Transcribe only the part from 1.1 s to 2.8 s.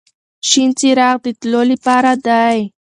د تلو لپاره دی.